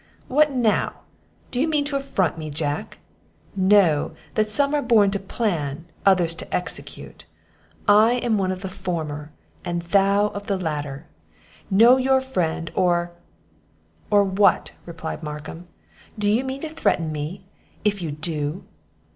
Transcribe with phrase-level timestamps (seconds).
[0.27, 1.01] "What now?
[1.51, 2.97] do you mean to affront me, Jack?
[3.55, 7.25] Know, that some are born to plan, others to execute;
[7.87, 9.31] I am one of the former,
[9.63, 11.05] thou of the latter.
[11.69, 13.11] Know your friend, or"
[14.09, 15.67] "Or what?" replied Markham;
[16.17, 17.45] "do you mean to threaten me?
[17.85, 18.63] If you do!"